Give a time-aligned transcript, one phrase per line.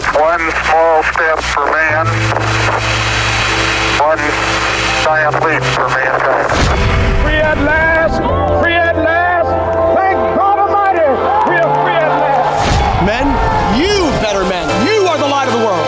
[0.00, 2.06] It's one small step for man,
[4.00, 4.16] one
[5.04, 6.48] giant leap for mankind.
[7.20, 8.16] Free at last!
[8.64, 9.52] Free at last!
[9.92, 11.04] Thank God Almighty!
[11.52, 13.04] We are free at last!
[13.04, 13.28] Men,
[13.76, 15.84] you better men, you are the light of the world,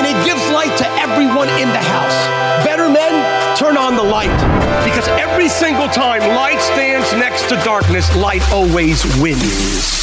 [0.00, 2.64] and it gives light to everyone in the house.
[2.64, 3.12] Better men,
[3.58, 4.32] turn on the light,
[4.82, 10.01] because every single time light stands next to darkness, light always wins.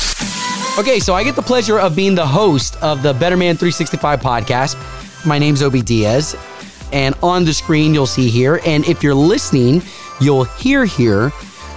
[0.80, 4.22] Okay, so I get the pleasure of being the host of the Better Man 365
[4.22, 5.26] podcast.
[5.26, 6.38] My name's Obi Diaz,
[6.94, 9.82] and on the screen you'll see here, and if you're listening,
[10.22, 11.34] you'll hear here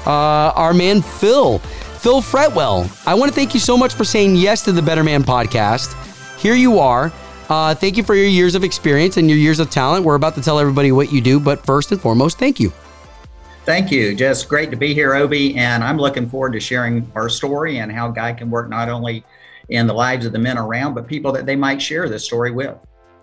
[0.07, 2.89] uh, our man Phil, Phil Fretwell.
[3.05, 5.99] I want to thank you so much for saying yes to the Better Man podcast.
[6.39, 7.13] Here you are.
[7.49, 10.05] Uh, thank you for your years of experience and your years of talent.
[10.05, 12.73] We're about to tell everybody what you do, but first and foremost, thank you.
[13.65, 14.15] Thank you.
[14.15, 15.57] Just great to be here, Obi.
[15.57, 19.25] And I'm looking forward to sharing our story and how God can work not only
[19.69, 22.51] in the lives of the men around, but people that they might share this story
[22.51, 22.77] with.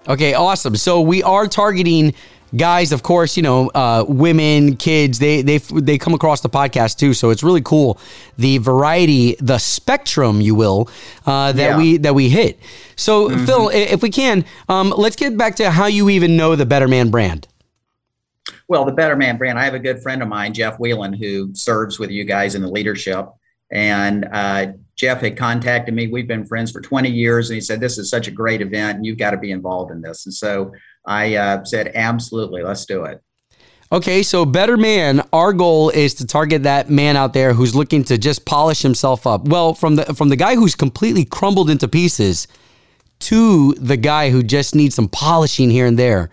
[0.08, 0.78] Okay, awesome.
[0.78, 2.14] So we are targeting
[2.56, 5.20] guys, of course, you know, uh, women, kids.
[5.20, 7.14] They they they come across the podcast too.
[7.14, 8.00] So it's really cool
[8.38, 10.90] the variety, the spectrum, you will,
[11.26, 11.78] uh, that Yeah.
[11.78, 12.60] we that we hit.
[12.96, 16.66] So Phil, if we can, um, let's get back to how you even know the
[16.66, 17.46] Better Man brand.
[18.70, 21.50] Well, the Better Man brand, I have a good friend of mine, Jeff Whelan, who
[21.56, 23.28] serves with you guys in the leadership.
[23.72, 26.08] And uh, Jeff had contacted me.
[26.08, 27.50] We've been friends for 20 years.
[27.50, 29.92] And he said, This is such a great event, and you've got to be involved
[29.92, 30.28] in this.
[30.28, 30.72] And so
[31.04, 33.24] I uh, said, Absolutely, let's do it.
[33.92, 38.04] Okay, so Better Man, our goal is to target that man out there who's looking
[38.04, 39.48] to just polish himself up.
[39.48, 42.48] Well, from the from the guy who's completely crumbled into pieces
[43.22, 46.30] to the guy who just needs some polishing here and there.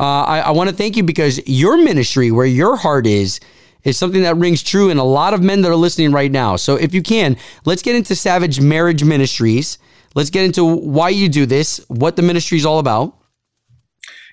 [0.00, 3.38] Uh, I, I want to thank you because your ministry, where your heart is,
[3.84, 6.56] is something that rings true in a lot of men that are listening right now.
[6.56, 9.76] So if you can, let's get into Savage Marriage Ministries.
[10.14, 13.14] Let's get into why you do this, what the ministry is all about.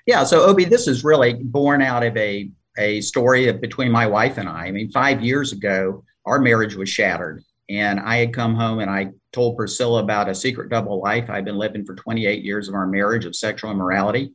[0.05, 4.05] Yeah, so Obi, this is really born out of a a story of, between my
[4.05, 4.67] wife and I.
[4.67, 8.89] I mean, five years ago, our marriage was shattered, and I had come home and
[8.89, 12.75] I told Priscilla about a secret double life I've been living for 28 years of
[12.75, 14.31] our marriage of sexual immorality.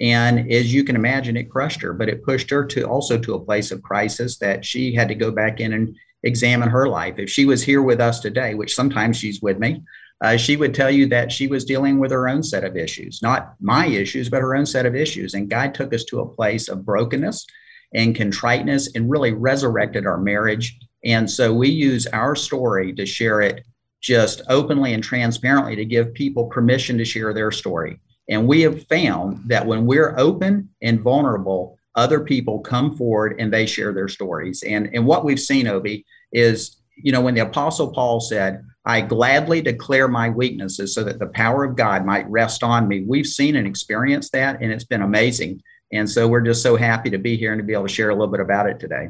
[0.00, 3.34] And as you can imagine, it crushed her, but it pushed her to also to
[3.34, 7.18] a place of crisis that she had to go back in and examine her life.
[7.18, 9.82] If she was here with us today, which sometimes she's with me,
[10.20, 13.20] uh, she would tell you that she was dealing with her own set of issues,
[13.22, 15.34] not my issues, but her own set of issues.
[15.34, 17.46] And God took us to a place of brokenness
[17.92, 20.78] and contriteness and really resurrected our marriage.
[21.04, 23.64] And so we use our story to share it
[24.00, 28.00] just openly and transparently to give people permission to share their story.
[28.28, 33.52] And we have found that when we're open and vulnerable, other people come forward and
[33.52, 34.62] they share their stories.
[34.62, 39.00] And, and what we've seen, Obi, is, you know, when the Apostle Paul said, I
[39.00, 43.26] gladly declare my weaknesses so that the power of God might rest on me, we've
[43.26, 45.62] seen and experienced that, and it's been amazing.
[45.92, 48.10] And so we're just so happy to be here and to be able to share
[48.10, 49.08] a little bit about it today.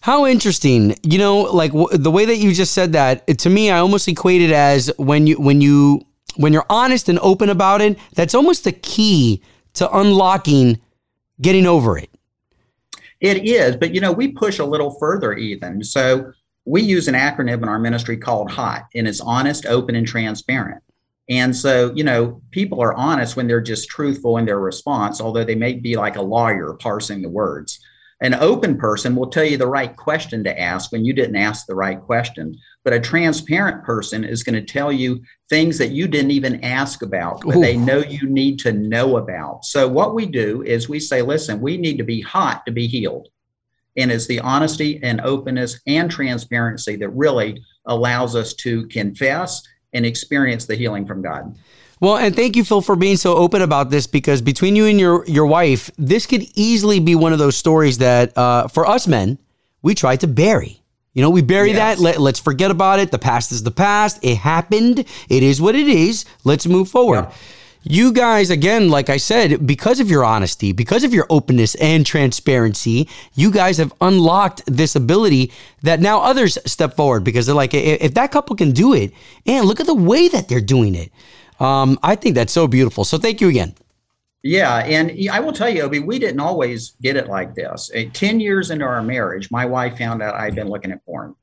[0.00, 0.96] How interesting.
[1.02, 3.78] You know, like w- the way that you just said that, it- to me I
[3.78, 6.02] almost equate it as when you when you
[6.36, 9.42] when you're honest and open about it, that's almost the key
[9.74, 10.80] to unlocking
[11.40, 12.10] getting over it.
[13.20, 15.82] It is, but you know, we push a little further even.
[15.82, 16.32] So
[16.64, 20.82] we use an acronym in our ministry called HOT, and it's honest, open, and transparent.
[21.28, 25.44] And so, you know, people are honest when they're just truthful in their response, although
[25.44, 27.80] they may be like a lawyer parsing the words.
[28.20, 31.66] An open person will tell you the right question to ask when you didn't ask
[31.66, 32.58] the right question.
[32.82, 37.02] But a transparent person is going to tell you things that you didn't even ask
[37.02, 39.64] about, but they know you need to know about.
[39.64, 42.88] So, what we do is we say, listen, we need to be hot to be
[42.88, 43.28] healed.
[43.96, 49.62] And it's the honesty and openness and transparency that really allows us to confess
[49.92, 51.56] and experience the healing from God.
[52.00, 55.00] Well, and thank you, Phil, for being so open about this because between you and
[55.00, 59.06] your your wife, this could easily be one of those stories that uh, for us
[59.08, 59.38] men,
[59.82, 60.80] we try to bury.
[61.14, 61.96] You know, we bury Yes.
[61.96, 62.02] that.
[62.02, 63.10] Let, let's forget about it.
[63.10, 64.20] The past is the past.
[64.22, 65.04] It happened.
[65.28, 66.24] It is what it is.
[66.44, 67.24] Let's move forward.
[67.28, 67.34] Yeah.
[67.84, 72.04] You guys, again, like I said, because of your honesty, because of your openness and
[72.04, 75.52] transparency, you guys have unlocked this ability
[75.82, 79.12] that now others step forward because they're like, if that couple can do it,
[79.46, 81.10] and look at the way that they're doing it.
[81.58, 83.04] Um, I think that's so beautiful.
[83.04, 83.74] So thank you again.
[84.42, 87.90] Yeah, and I will tell you, Obi, we didn't always get it like this.
[87.94, 91.34] Uh, Ten years into our marriage, my wife found out I'd been looking at porn,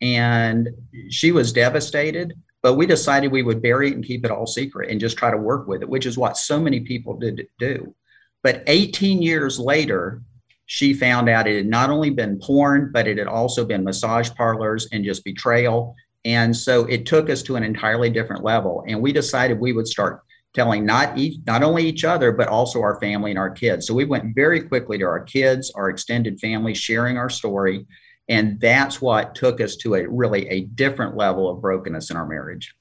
[0.00, 0.68] and
[1.10, 2.34] she was devastated.
[2.62, 5.30] But we decided we would bury it and keep it all secret and just try
[5.30, 7.94] to work with it, which is what so many people did do.
[8.42, 10.22] But 18 years later,
[10.64, 14.30] she found out it had not only been porn, but it had also been massage
[14.30, 15.94] parlors and just betrayal.
[16.24, 18.84] And so it took us to an entirely different level.
[18.88, 20.22] And we decided we would start
[20.54, 23.86] telling not each, not only each other but also our family and our kids.
[23.86, 27.86] So we went very quickly to our kids, our extended family, sharing our story,
[28.28, 32.26] and that's what took us to a really a different level of brokenness in our
[32.26, 32.74] marriage.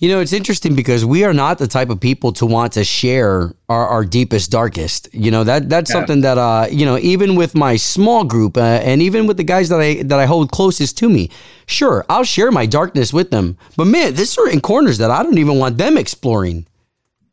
[0.00, 2.84] You know, it's interesting because we are not the type of people to want to
[2.84, 5.12] share our, our deepest, darkest.
[5.12, 5.94] You know that that's yeah.
[5.94, 9.44] something that uh, you know, even with my small group uh, and even with the
[9.44, 11.28] guys that I that I hold closest to me,
[11.66, 13.58] sure, I'll share my darkness with them.
[13.76, 16.66] But man, there's certain corners that I don't even want them exploring.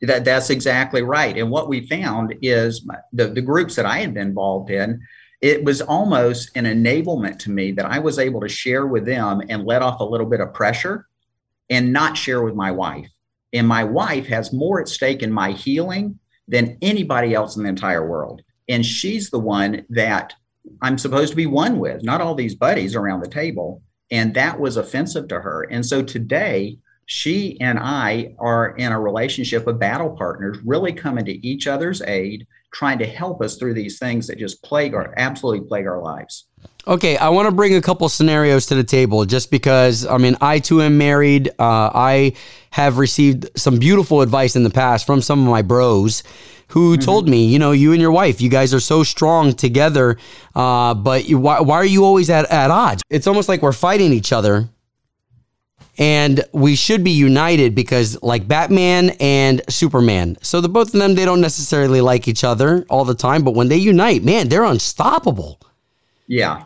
[0.01, 1.37] That that's exactly right.
[1.37, 4.99] And what we found is the the groups that I had been involved in,
[5.39, 9.41] it was almost an enablement to me that I was able to share with them
[9.47, 11.06] and let off a little bit of pressure
[11.69, 13.09] and not share with my wife.
[13.53, 17.69] And my wife has more at stake in my healing than anybody else in the
[17.69, 18.41] entire world.
[18.69, 20.33] And she's the one that
[20.81, 23.81] I'm supposed to be one with, not all these buddies around the table.
[24.11, 25.63] And that was offensive to her.
[25.63, 31.23] And so today, she and I are in a relationship of battle partners, really coming
[31.25, 35.13] to each other's aid, trying to help us through these things that just plague our
[35.17, 36.47] absolutely plague our lives.
[36.87, 40.37] Okay, I want to bring a couple scenarios to the table just because, I mean,
[40.39, 41.49] I too am married.
[41.59, 42.33] Uh, I
[42.69, 46.23] have received some beautiful advice in the past from some of my bros
[46.69, 47.01] who mm-hmm.
[47.01, 50.17] told me, you know, you and your wife, you guys are so strong together,
[50.55, 53.03] uh, but you, why, why are you always at, at odds?
[53.09, 54.69] It's almost like we're fighting each other.
[55.97, 60.37] And we should be united because, like Batman and Superman.
[60.41, 63.55] So, the both of them, they don't necessarily like each other all the time, but
[63.55, 65.59] when they unite, man, they're unstoppable.
[66.27, 66.65] Yeah.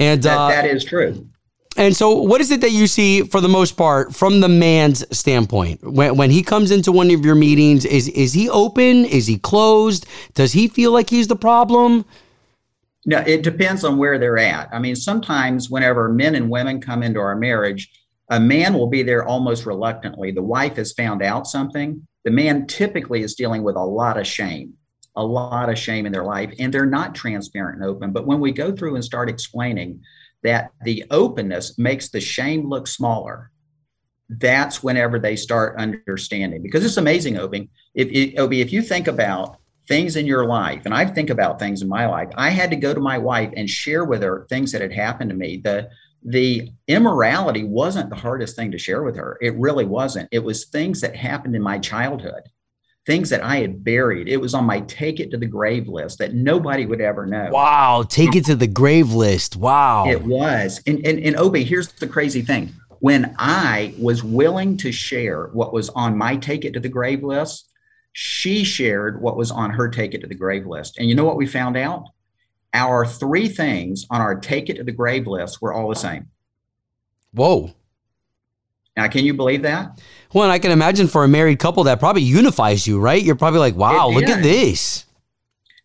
[0.00, 1.28] And that, uh, that is true.
[1.76, 5.04] And so, what is it that you see for the most part from the man's
[5.16, 7.84] standpoint when, when he comes into one of your meetings?
[7.84, 9.04] Is is he open?
[9.04, 10.06] Is he closed?
[10.34, 12.04] Does he feel like he's the problem?
[13.06, 14.68] No, it depends on where they're at.
[14.72, 17.90] I mean, sometimes whenever men and women come into our marriage,
[18.30, 20.32] a man will be there almost reluctantly.
[20.32, 22.06] The wife has found out something.
[22.24, 24.74] The man typically is dealing with a lot of shame
[25.16, 28.12] a lot of shame in their life and they're not transparent and open.
[28.12, 30.02] But when we go through and start explaining
[30.42, 33.50] that the openness makes the shame look smaller,
[34.28, 36.62] that's whenever they start understanding.
[36.62, 37.68] Because it's amazing, Obi.
[37.94, 39.56] If Obi, if you think about
[39.88, 42.76] things in your life, and I think about things in my life, I had to
[42.76, 45.60] go to my wife and share with her things that had happened to me.
[45.62, 45.90] The
[46.22, 49.38] the immorality wasn't the hardest thing to share with her.
[49.40, 50.28] It really wasn't.
[50.30, 52.42] It was things that happened in my childhood
[53.06, 54.28] things that I had buried.
[54.28, 57.48] It was on my take it to the grave list that nobody would ever know.
[57.50, 59.56] Wow, take it to the grave list.
[59.56, 60.06] Wow.
[60.06, 60.80] It was.
[60.86, 62.72] And and, and Obi, here's the crazy thing.
[63.00, 67.22] When I was willing to share what was on my take it to the grave
[67.22, 67.70] list,
[68.12, 70.98] she shared what was on her take it to the grave list.
[70.98, 72.04] And you know what we found out?
[72.74, 76.28] Our three things on our take it to the grave list were all the same.
[77.32, 77.72] Whoa.
[78.96, 80.00] Now, can you believe that?
[80.32, 83.22] Well, and I can imagine for a married couple that probably unifies you, right?
[83.22, 85.06] You're probably like, wow, look at this.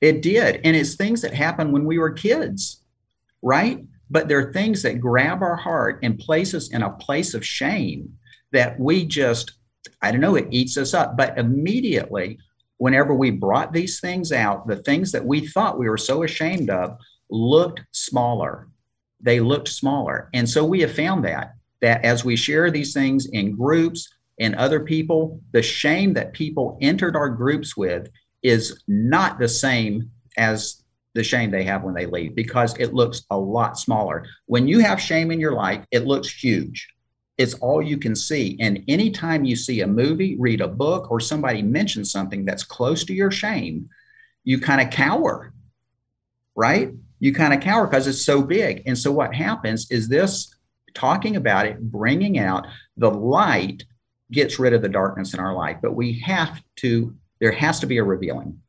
[0.01, 0.61] It did.
[0.63, 2.81] And it's things that happened when we were kids,
[3.41, 3.83] right?
[4.09, 7.45] But there are things that grab our heart and place us in a place of
[7.45, 8.17] shame
[8.51, 9.53] that we just,
[10.01, 11.17] I don't know, it eats us up.
[11.17, 12.37] But immediately,
[12.77, 16.69] whenever we brought these things out, the things that we thought we were so ashamed
[16.69, 16.99] of
[17.31, 18.67] looked smaller.
[19.21, 20.29] They looked smaller.
[20.33, 24.09] And so we have found that that as we share these things in groups
[24.39, 28.09] and other people, the shame that people entered our groups with
[28.43, 30.83] is not the same as
[31.13, 34.25] the shame they have when they leave because it looks a lot smaller.
[34.47, 36.89] When you have shame in your life, it looks huge.
[37.37, 38.57] It's all you can see.
[38.59, 43.03] And anytime you see a movie, read a book, or somebody mentions something that's close
[43.05, 43.89] to your shame,
[44.43, 45.53] you kind of cower,
[46.55, 46.91] right?
[47.19, 48.83] You kind of cower because it's so big.
[48.85, 50.53] And so what happens is this
[50.93, 52.67] talking about it, bringing out
[52.97, 53.83] the light
[54.31, 55.77] gets rid of the darkness in our life.
[55.81, 58.59] But we have to, there has to be a revealing.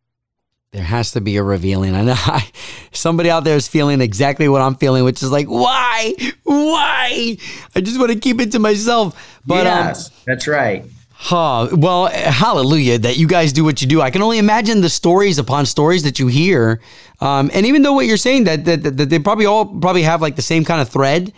[0.73, 1.95] There has to be a revealing.
[1.95, 2.51] I know I,
[2.93, 6.15] somebody out there is feeling exactly what I'm feeling, which is like, why?
[6.43, 7.39] Why?
[7.75, 9.41] I just want to keep it to myself.
[9.47, 10.85] But um, yes, um, that's right.
[11.19, 11.69] Huh.
[11.73, 14.03] Well, hallelujah that you guys do what you do.
[14.03, 16.83] I can only imagine the stories upon stories that you hear.
[17.21, 20.21] Um, and even though what you're saying that, that, that they probably all probably have
[20.21, 21.33] like the same kind of thread,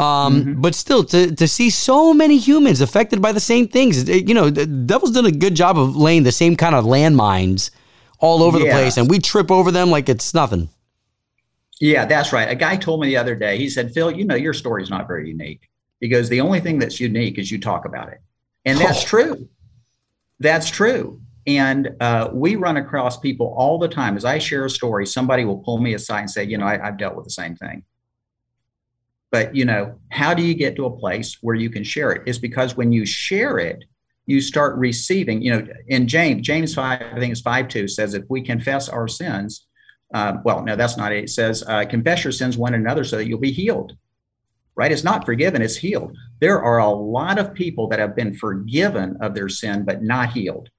[0.00, 0.60] um, mm-hmm.
[0.60, 4.48] But still, to, to see so many humans affected by the same things, you know,
[4.48, 7.70] the devil's done a good job of laying the same kind of landmines
[8.18, 10.68] all over the place, and we trip over them like it's nothing.
[11.80, 12.48] Yeah, that's right.
[12.48, 15.08] A guy told me the other day, he said, Phil, you know, your story's not
[15.08, 18.20] very unique because the only thing that's unique is you talk about it.
[18.66, 19.06] And that's oh.
[19.06, 19.48] true.
[20.38, 21.20] That's true.
[21.46, 24.16] And uh, we run across people all the time.
[24.16, 26.86] As I share a story, somebody will pull me aside and say, you know, I,
[26.86, 27.82] I've dealt with the same thing.
[29.30, 32.22] But you know, how do you get to a place where you can share it?
[32.26, 33.84] Is because when you share it,
[34.26, 38.14] you start receiving, you know, in James, James 5, I think it's 5 2 says,
[38.14, 39.66] if we confess our sins,
[40.14, 41.24] uh, well, no, that's not it.
[41.24, 43.96] It says, uh, confess your sins one another so that you'll be healed.
[44.76, 44.92] Right?
[44.92, 46.16] It's not forgiven, it's healed.
[46.40, 50.32] There are a lot of people that have been forgiven of their sin, but not
[50.32, 50.70] healed.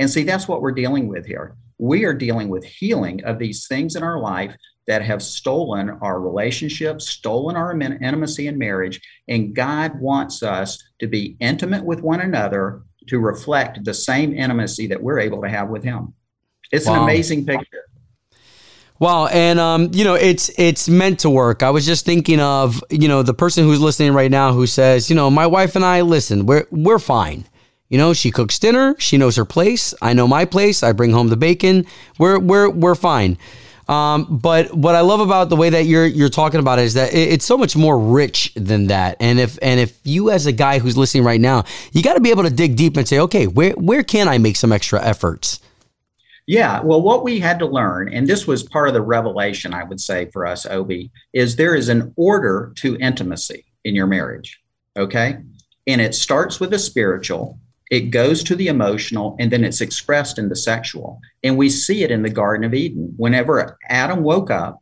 [0.00, 1.54] And see, that's what we're dealing with here.
[1.76, 6.18] We are dealing with healing of these things in our life that have stolen our
[6.18, 8.98] relationships, stolen our intimacy in marriage.
[9.28, 14.86] And God wants us to be intimate with one another to reflect the same intimacy
[14.86, 16.14] that we're able to have with Him.
[16.72, 16.94] It's wow.
[16.94, 17.84] an amazing picture.
[19.00, 21.62] Wow, and um, you know, it's it's meant to work.
[21.62, 25.10] I was just thinking of, you know, the person who's listening right now who says,
[25.10, 27.46] you know, my wife and I listen, we're we're fine.
[27.90, 31.12] You know, she cooks dinner, she knows her place, I know my place, I bring
[31.12, 31.84] home the bacon.
[32.18, 33.36] We're we're we're fine.
[33.88, 36.94] Um, but what I love about the way that you're you're talking about it is
[36.94, 39.16] that it's so much more rich than that.
[39.18, 42.20] And if and if you as a guy who's listening right now, you got to
[42.20, 45.02] be able to dig deep and say, okay, where where can I make some extra
[45.04, 45.58] efforts?
[46.46, 49.84] Yeah, well, what we had to learn, and this was part of the revelation, I
[49.84, 54.60] would say, for us, Obi, is there is an order to intimacy in your marriage.
[54.96, 55.38] Okay.
[55.86, 57.58] And it starts with the spiritual,
[57.90, 61.20] it goes to the emotional, and then it's expressed in the sexual.
[61.42, 63.12] And we see it in the Garden of Eden.
[63.16, 64.80] Whenever Adam woke up,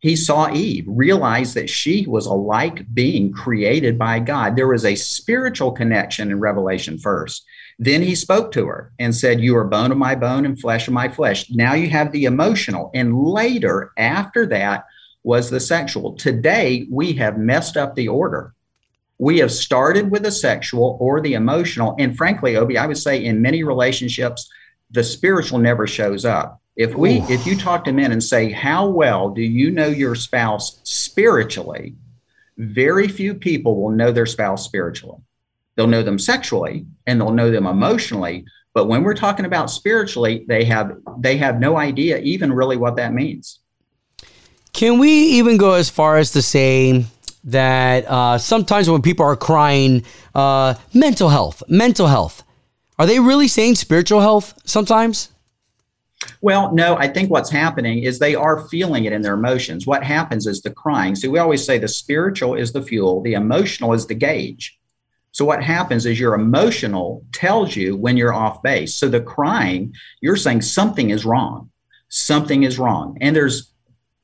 [0.00, 4.56] he saw Eve, realized that she was a like being created by God.
[4.56, 7.44] There was a spiritual connection in Revelation first.
[7.78, 10.88] Then he spoke to her and said, You are bone of my bone and flesh
[10.88, 11.50] of my flesh.
[11.50, 12.90] Now you have the emotional.
[12.94, 14.84] And later, after that,
[15.22, 16.14] was the sexual.
[16.16, 18.54] Today, we have messed up the order.
[19.22, 21.94] We have started with the sexual or the emotional.
[21.96, 24.50] And frankly, Obi, I would say in many relationships,
[24.90, 26.60] the spiritual never shows up.
[26.74, 27.26] If we, Ooh.
[27.28, 31.94] if you talk to men and say, How well do you know your spouse spiritually?
[32.58, 35.20] Very few people will know their spouse spiritually.
[35.76, 38.44] They'll know them sexually and they'll know them emotionally.
[38.74, 42.96] But when we're talking about spiritually, they have they have no idea even really what
[42.96, 43.60] that means.
[44.72, 47.04] Can we even go as far as to say
[47.44, 52.42] that uh, sometimes when people are crying, uh, mental health, mental health,
[52.98, 55.30] are they really saying spiritual health sometimes?
[56.40, 59.86] Well, no, I think what's happening is they are feeling it in their emotions.
[59.86, 61.14] What happens is the crying.
[61.14, 64.78] So we always say the spiritual is the fuel, the emotional is the gauge.
[65.32, 68.94] So what happens is your emotional tells you when you're off base.
[68.94, 71.70] So the crying, you're saying something is wrong.
[72.08, 73.16] Something is wrong.
[73.20, 73.72] And there's,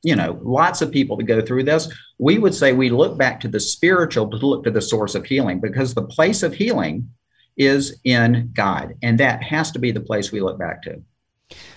[0.03, 1.91] you know, lots of people to go through this.
[2.19, 5.25] We would say we look back to the spiritual to look to the source of
[5.25, 7.09] healing because the place of healing
[7.57, 8.95] is in God.
[9.01, 11.01] And that has to be the place we look back to.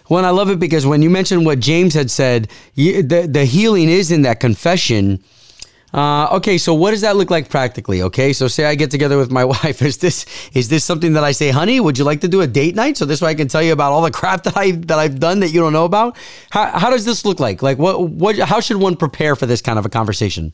[0.08, 3.88] Well, I love it because when you mentioned what James had said, the, the healing
[3.88, 5.22] is in that confession
[5.92, 8.02] uh, okay, so what does that look like practically?
[8.02, 9.82] Okay, so say I get together with my wife.
[9.82, 11.80] Is this is this something that I say, honey?
[11.80, 12.96] Would you like to do a date night?
[12.96, 15.20] So this way I can tell you about all the crap that I that I've
[15.20, 16.16] done that you don't know about.
[16.50, 17.62] How, how does this look like?
[17.62, 18.38] Like what what?
[18.38, 20.52] How should one prepare for this kind of a conversation?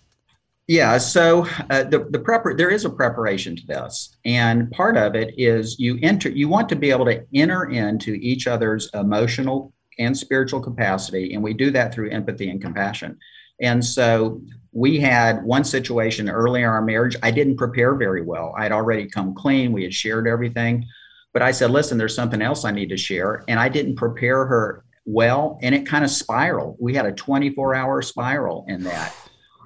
[0.67, 5.15] Yeah, so uh, the the prepar- there is a preparation to this, and part of
[5.15, 6.29] it is you enter.
[6.29, 11.43] You want to be able to enter into each other's emotional and spiritual capacity, and
[11.43, 13.19] we do that through empathy and compassion.
[13.61, 14.41] And so
[14.79, 17.17] we had one situation early in our marriage.
[17.21, 18.55] I didn't prepare very well.
[18.57, 19.73] I'd already come clean.
[19.73, 20.87] We had shared everything.
[21.33, 23.45] But I said, listen, there's something else I need to share.
[23.49, 25.59] And I didn't prepare her well.
[25.63, 26.77] And it kind of spiraled.
[26.79, 29.13] We had a 24 hour spiral in that.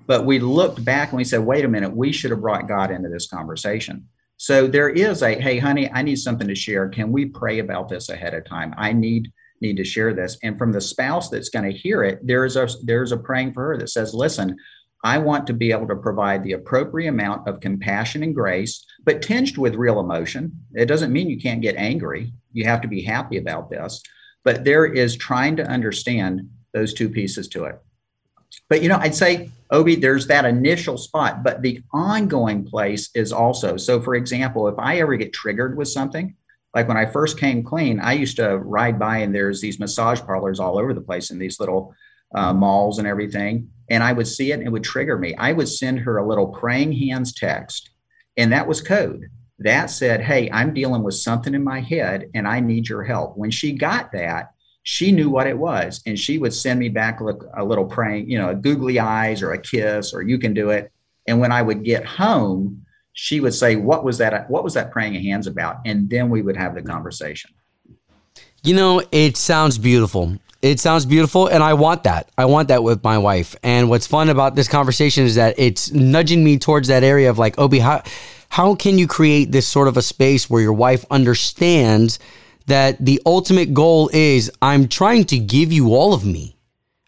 [0.06, 2.90] But we looked back and we said, wait a minute, we should have brought God
[2.90, 4.08] into this conversation.
[4.38, 6.88] So there is a, hey, honey, I need something to share.
[6.88, 8.72] Can we pray about this ahead of time?
[8.78, 10.36] I need need to share this.
[10.42, 13.68] And from the spouse that's going to hear it, there's a there's a praying for
[13.68, 14.56] her that says, listen,
[15.02, 19.20] I want to be able to provide the appropriate amount of compassion and grace, but
[19.20, 20.64] tinged with real emotion.
[20.74, 22.32] It doesn't mean you can't get angry.
[22.52, 24.00] You have to be happy about this.
[24.44, 27.80] But there is trying to understand those two pieces to it.
[28.68, 33.32] But you know, I'd say, Obi, there's that initial spot, but the ongoing place is
[33.32, 33.76] also.
[33.76, 36.36] So, for example, if I ever get triggered with something,
[36.74, 40.20] like when I first came clean, I used to ride by and there's these massage
[40.20, 41.94] parlors all over the place in these little
[42.34, 43.70] uh, malls and everything.
[43.90, 45.34] And I would see it and it would trigger me.
[45.36, 47.90] I would send her a little praying hands text,
[48.36, 49.28] and that was code.
[49.58, 53.36] That said, Hey, I'm dealing with something in my head and I need your help.
[53.36, 54.50] When she got that,
[54.82, 56.02] she knew what it was.
[56.06, 59.60] And she would send me back a little praying, you know, googly eyes or a
[59.60, 60.90] kiss or you can do it.
[61.28, 64.50] And when I would get home, she would say, "What was that?
[64.50, 67.50] What was that praying hands about?" And then we would have the conversation.
[68.64, 70.38] You know, it sounds beautiful.
[70.62, 72.30] It sounds beautiful, and I want that.
[72.38, 73.56] I want that with my wife.
[73.64, 77.38] And what's fun about this conversation is that it's nudging me towards that area of
[77.38, 78.02] like, Obi, how
[78.48, 82.18] how can you create this sort of a space where your wife understands
[82.66, 86.56] that the ultimate goal is I'm trying to give you all of me.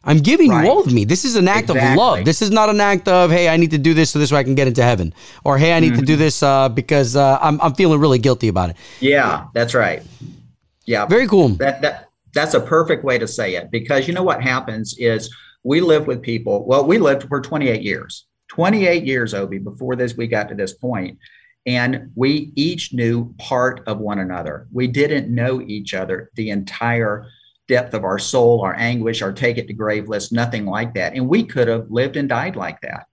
[0.02, 0.64] I'm giving Right.
[0.64, 1.04] you all of me.
[1.04, 2.24] This is an act of love.
[2.24, 4.40] This is not an act of, hey, I need to do this so this way
[4.40, 5.14] I can get into heaven.
[5.44, 6.04] Or, hey, I need to Mm-hmm.
[6.04, 8.76] do this uh, because uh, I'm, I'm feeling really guilty about it.
[9.00, 10.02] Yeah, that's right.
[10.86, 11.50] Yeah, Very cool.
[11.50, 12.03] that that
[12.34, 16.06] that's a perfect way to say it because you know what happens is we live
[16.06, 16.66] with people.
[16.66, 18.26] Well, we lived for 28 years.
[18.48, 21.18] 28 years, Obi, before this we got to this point,
[21.66, 24.68] and we each knew part of one another.
[24.70, 27.26] We didn't know each other the entire
[27.66, 31.14] depth of our soul, our anguish, our take it to grave list, nothing like that.
[31.14, 33.06] And we could have lived and died like that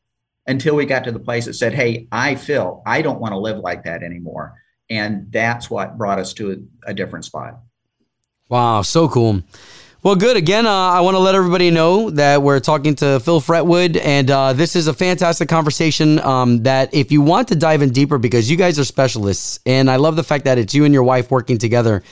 [0.47, 3.39] until we got to the place that said, "Hey, I feel I don't want to
[3.39, 4.55] live like that anymore."
[4.89, 7.61] And that's what brought us to a, a different spot.
[8.51, 9.41] Wow, so cool.
[10.03, 10.35] Well, good.
[10.35, 14.29] Again, uh, I want to let everybody know that we're talking to Phil Fretwood, and
[14.29, 16.19] uh, this is a fantastic conversation.
[16.19, 19.89] Um, that if you want to dive in deeper, because you guys are specialists, and
[19.89, 22.03] I love the fact that it's you and your wife working together.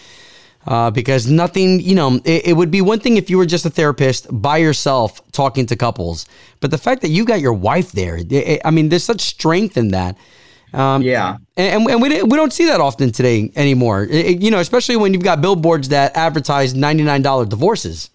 [0.65, 3.65] Uh, because nothing, you know, it, it would be one thing if you were just
[3.65, 6.25] a therapist by yourself talking to couples,
[6.61, 9.21] but the fact that you got your wife there, it- it- I mean, there's such
[9.21, 10.15] strength in that.
[10.73, 11.37] Um, Yeah.
[11.57, 14.03] and, and we, we don't see that often today anymore.
[14.03, 18.09] It- you know, especially when you've got billboards that advertise $99 divorces.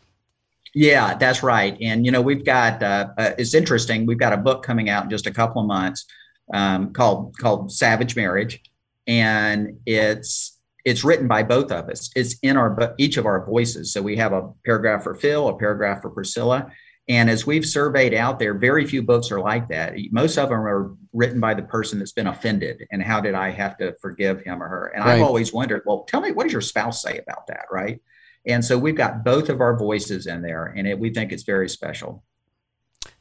[0.75, 1.77] Yeah, that's right.
[1.81, 4.07] And you know, we've got uh, uh, it's interesting.
[4.07, 6.05] We've got a book coming out in just a couple of months
[6.53, 8.61] um, called called Savage Marriage,
[9.07, 12.11] and it's it's written by both of us.
[12.17, 13.93] It's in our each of our voices.
[13.93, 16.67] So we have a paragraph for Phil, a paragraph for Priscilla.
[17.07, 19.95] And as we've surveyed out there, very few books are like that.
[20.11, 22.87] Most of them are written by the person that's been offended.
[22.91, 24.87] And how did I have to forgive him or her?
[24.95, 25.17] And Right.
[25.17, 27.67] I've always wondered, well, tell me, what does your spouse say about that?
[27.71, 28.01] Right.
[28.47, 31.45] And so we've got both of our voices in there, and it, we think it's
[31.45, 32.23] very special.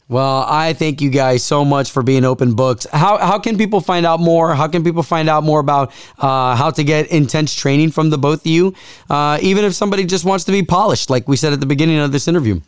[0.09, 2.85] Well, I thank you guys so much for being open books.
[2.91, 4.53] How, how can people find out more?
[4.53, 8.17] How can people find out more about uh, how to get intense training from the
[8.17, 8.73] both of you?
[9.09, 11.99] Uh, even if somebody just wants to be polished, like we said at the beginning
[11.99, 12.59] of this interview.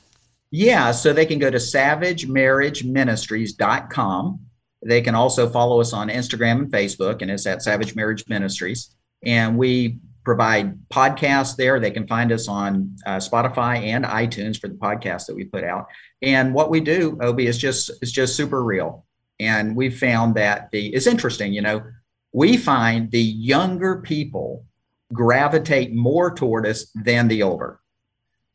[0.58, 4.40] Yeah, so they can go to savagemarriageministries.com.
[4.86, 8.96] They can also follow us on Instagram and Facebook, and it's at Savage Marriage Ministries.
[9.26, 11.82] And we provide podcasts there.
[11.82, 15.66] They can find us on uh, Spotify and iTunes for the podcasts that we put
[15.66, 15.88] out.
[16.22, 19.06] And what we do, Obi, is just is just super real.
[19.42, 21.84] And we found that the it's interesting, you know,
[22.32, 24.64] we find the younger people
[25.12, 27.82] gravitate more toward us than the older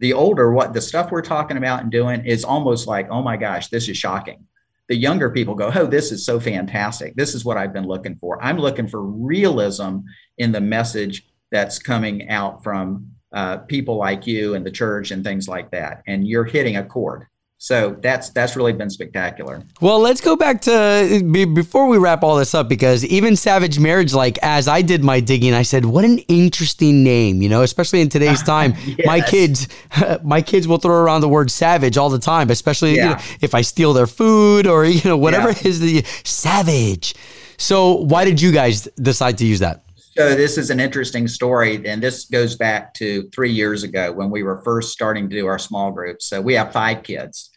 [0.01, 3.37] the older what the stuff we're talking about and doing is almost like oh my
[3.37, 4.47] gosh this is shocking.
[4.89, 7.15] The younger people go oh this is so fantastic.
[7.15, 8.43] This is what i've been looking for.
[8.43, 9.99] I'm looking for realism
[10.39, 15.23] in the message that's coming out from uh, people like you and the church and
[15.23, 16.03] things like that.
[16.07, 17.27] And you're hitting a chord
[17.62, 22.23] so that's that's really been spectacular Well, let's go back to be, before we wrap
[22.23, 25.85] all this up because even Savage Marriage, like as I did my digging, I said,
[25.85, 28.75] "What an interesting name," you know, especially in today's time.
[29.05, 29.68] My kids,
[30.25, 33.55] my kids will throw around the word "savage" all the time, especially you know, if
[33.55, 35.68] I steal their food or you know whatever Yeah.
[35.68, 37.14] is the savage.
[37.59, 39.85] So, why did you guys decide to use that?
[40.16, 44.29] So this is an interesting story, and this goes back to three years ago when
[44.31, 46.27] we were first starting to do our small groups.
[46.27, 47.51] So we have five kids,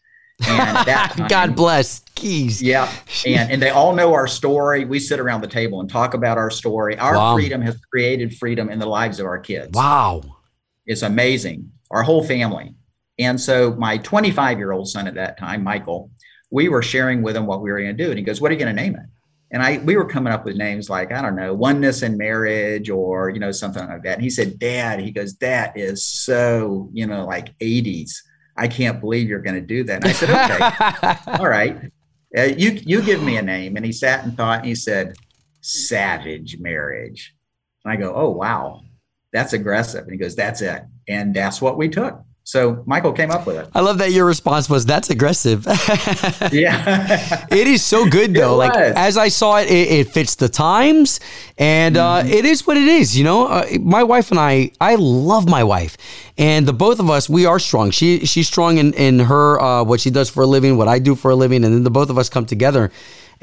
[0.47, 2.61] and that time, God bless keys.
[2.61, 2.91] yeah,
[3.25, 4.85] and and they all know our story.
[4.85, 6.97] We sit around the table and talk about our story.
[6.99, 7.33] Our Wow.
[7.35, 9.71] freedom has created freedom in the lives of our kids.
[9.73, 10.21] Wow.
[10.85, 11.71] It's amazing.
[11.91, 12.75] Our whole family.
[13.19, 16.11] And so my 25 year old son at that time, Michael,
[16.51, 18.51] we were sharing with him what we were going to do, and he goes, "What
[18.51, 19.05] are you going to name it?"
[19.53, 22.89] And I we were coming up with names like I don't know, oneness in marriage,
[22.89, 24.15] or you know something like that.
[24.15, 28.15] And he said, "Dad," he goes, "That is so you know like 80s.
[28.57, 31.91] I can't believe you're going to do that." And I said, "Okay, all right,
[32.35, 35.15] uh, you you give me a name." And he sat and thought, and he said,
[35.61, 37.35] "Savage Marriage."
[37.85, 38.81] And I go, "Oh wow,
[39.31, 42.23] that's aggressive." And he goes, "That's it," and that's what we took.
[42.45, 43.69] So Michael came up with it.
[43.73, 45.65] I love that your response was, "That's aggressive."
[46.51, 47.45] Yeah.
[47.49, 48.55] It is so good though.
[48.57, 51.19] Like as I saw it, it, it fits the times,
[51.57, 53.17] and uh, it is what it is.
[53.17, 55.97] You know, uh, my wife and I, I love my wife,
[56.37, 57.91] and the both of us, we are strong.
[57.91, 60.99] She she's strong in in her uh, what she does for a living, what I
[60.99, 62.91] do for a living, and then the both of us come together.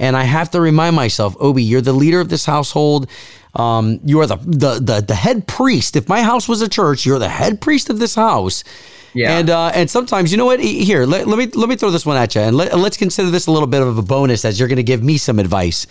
[0.01, 3.09] And I have to remind myself, Obi, you're the leader of this household.
[3.55, 5.95] Um, you are the, the the the head priest.
[5.95, 8.65] If my house was a church, you're the head priest of this house.
[9.13, 9.39] Yeah.
[9.39, 10.59] And uh, and sometimes you know what?
[10.61, 13.31] Here, let, let me let me throw this one at you, and let, let's consider
[13.31, 15.87] this a little bit of a bonus as you're going to give me some advice.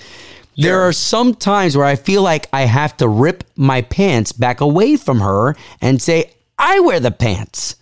[0.58, 4.60] There are some times where I feel like I have to rip my pants back
[4.60, 7.76] away from her and say, "I wear the pants."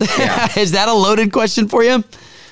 [0.00, 0.48] yeah.
[0.56, 2.04] Is that a loaded question for you?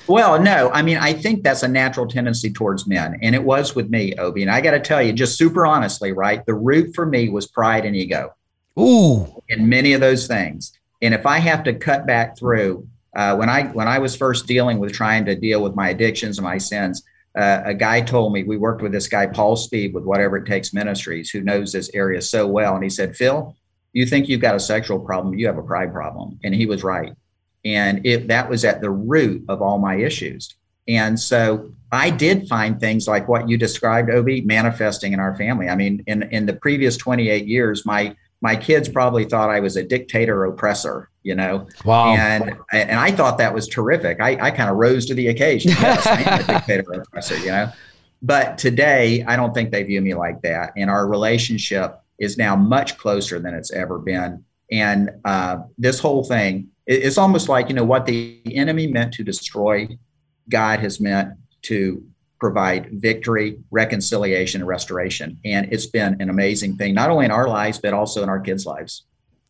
[0.07, 3.17] Well, no, I mean, I think that's a natural tendency towards men.
[3.21, 4.43] And it was with me, Obi.
[4.43, 6.45] And I got to tell you, just super honestly, right?
[6.45, 8.33] The root for me was pride and ego.
[8.77, 9.41] Ooh.
[9.49, 10.73] In many of those things.
[11.01, 14.45] And if I have to cut back through, uh, when I when I was first
[14.45, 17.03] dealing with trying to deal with my addictions and my sins,
[17.37, 20.45] uh, a guy told me we worked with this guy Paul Speed with Whatever It
[20.45, 23.55] Takes Ministries, who knows this area so well, and he said, "Phil,
[23.93, 25.33] you think you've got a sexual problem?
[25.35, 27.13] You have a pride problem," and he was right
[27.65, 30.55] and it that was at the root of all my issues.
[30.87, 35.67] And so i did find things like what you described obi manifesting in our family.
[35.67, 39.75] I mean in in the previous 28 years my my kids probably thought i was
[39.75, 41.67] a dictator oppressor you know?
[41.83, 42.13] Wow.
[42.15, 44.21] And and i thought that was terrific.
[44.21, 45.71] I, I kind of rose to the occasion.
[45.81, 47.71] Yes i am a dictator oppressor you know?
[48.21, 52.55] But today i don't think they view me like that and our relationship is now
[52.55, 54.43] much closer than it's ever been.
[54.71, 59.23] And uh, this whole thing it's almost like you know what the enemy meant to
[59.23, 59.87] destroy
[60.49, 62.03] god has meant to
[62.39, 65.39] provide victory reconciliation and restoration.
[65.45, 68.39] And it's been an amazing thing not only in our lives but also in our
[68.39, 69.03] kids lives.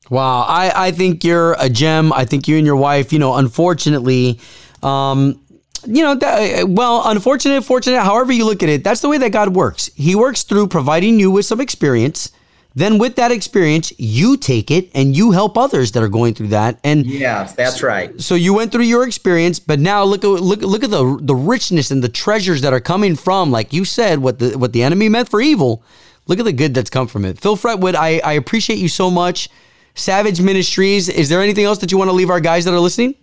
[0.10, 0.46] Wow.
[0.48, 2.14] I i think you're a gem.
[2.14, 4.40] I think you and your wife you know unfortunately
[4.84, 5.40] um
[5.88, 9.32] you know, that, well, unfortunate, fortunate, however you look at it, that's the way that
[9.32, 9.92] God works.
[9.94, 12.32] He works through providing you with some experience
[12.76, 16.50] then with that experience, you take it and you help others that are going through
[16.50, 16.78] that.
[16.84, 18.20] And yes, that's right.
[18.20, 21.36] So you went through your experience, but now look at look look at the the
[21.36, 24.84] richness and the treasures that are coming from, like you said, what the what the
[24.84, 25.84] enemy meant for evil.
[26.28, 27.40] Look at the good that's come from it.
[27.40, 29.48] Phil Fretwood, I, I appreciate you so much.
[29.94, 31.08] Savage Ministries.
[31.08, 33.16] Is there anything else that you want to leave our guys that are listening?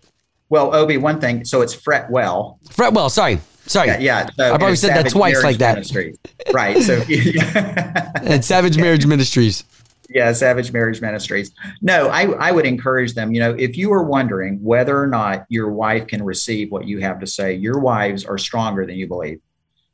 [0.48, 1.44] Well, Obi, one thing.
[1.44, 2.58] So it's Fretwell.
[2.68, 3.40] Fretwell, sorry.
[3.66, 3.88] Sorry.
[3.88, 3.98] Yeah.
[3.98, 4.30] yeah.
[4.36, 5.74] So I probably said that twice like that.
[5.74, 6.14] Ministry.
[6.52, 6.82] Right.
[6.82, 7.02] So,
[8.22, 9.64] and Savage Marriage Ministries.
[10.08, 11.52] Yeah, Savage Marriage Ministries.
[11.80, 13.32] No, I, I would encourage them.
[13.32, 16.98] You know, if you are wondering whether or not your wife can receive what you
[17.00, 19.40] have to say, your wives are stronger than you believe.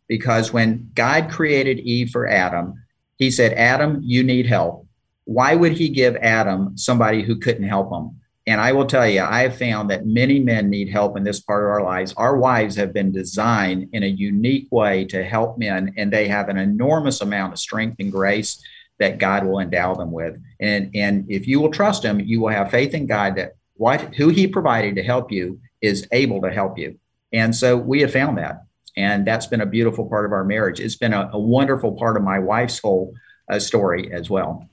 [0.09, 2.83] Because when God created Eve for Adam,
[3.17, 4.87] he said, Adam, you need help.
[5.25, 8.18] Why would he give Adam somebody who couldn't help him?
[8.49, 11.39] And I will tell you, I have found that many men need help in this
[11.39, 12.15] part of our lives.
[12.17, 16.49] Our wives have been designed in a unique way to help men, and they have
[16.49, 18.59] an enormous amount of strength and grace
[19.01, 20.41] that God will endow them with.
[20.61, 24.15] And, and if you will trust Him, you will have faith in God that what
[24.15, 26.99] who He provided to help you is able to help you.
[27.35, 28.63] And so we have found that.
[28.97, 30.81] And that's been a beautiful part of our marriage.
[30.81, 33.13] It's been a, a wonderful part of my wife's whole
[33.53, 34.67] uh, story as well.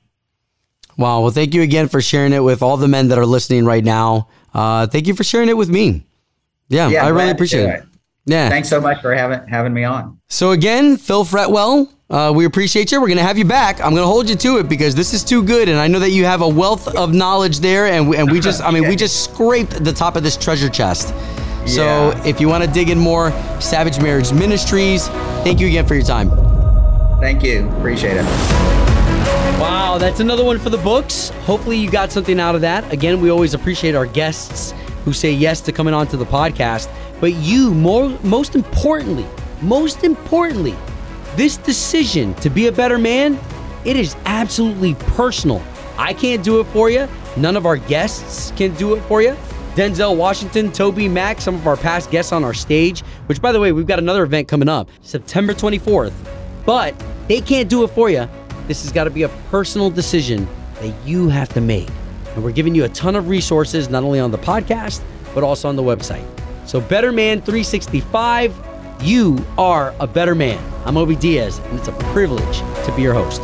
[0.98, 1.22] Wow.
[1.22, 3.84] Well, thank you again for sharing it with all the men that are listening right
[3.84, 4.30] now.
[4.54, 6.06] Uh, thank you for sharing it with me.
[6.70, 7.80] Yeah, yeah I really appreciate it.
[7.80, 7.86] it.
[8.26, 8.50] Yeah.
[8.50, 10.20] Thanks so much for having having me on.
[10.30, 13.00] So again, Phil Fretwell, uh, we appreciate you.
[13.00, 13.80] We're going to have you back.
[13.80, 16.00] I'm going to hold you to it because this is too good, and I know
[16.00, 18.88] that you have a wealth of knowledge there, and we, and we just, I mean,
[18.88, 21.10] we just scraped the top of this treasure chest.
[21.68, 22.26] So yeah.
[22.26, 25.08] if you want to dig in more, Savage Marriage Ministries.
[25.44, 26.30] Thank you again for your time.
[27.20, 27.68] Thank you.
[27.70, 28.75] Appreciate it.
[29.58, 31.30] Wow, that's another one for the books.
[31.46, 32.92] Hopefully, you got something out of that.
[32.92, 34.74] Again, we always appreciate our guests
[35.06, 36.90] who say yes to coming on to the podcast.
[37.22, 39.26] But you, more, most importantly,
[39.62, 40.76] most importantly,
[41.38, 43.40] this decision to be a better man,
[43.86, 45.64] it is absolutely personal.
[45.98, 47.08] I can't do it for you.
[47.38, 49.38] None of our guests can do it for you.
[49.76, 53.72] Denzel Washington, TobyMac, some of our past guests on our stage, which, by the way,
[53.72, 56.14] we've got another event coming up September 24th.
[56.66, 56.94] But
[57.30, 58.28] they can't do it for you.
[58.68, 61.90] This has got to be a personal decision that you have to make.
[62.34, 65.70] And we're giving you a ton of resources, not only on the podcast, but also
[65.70, 66.26] on the website.
[66.68, 68.56] So, Better Man 365,
[69.02, 70.62] you are a better man.
[70.86, 73.42] I'm Obi Diaz, and it's a privilege to be your host.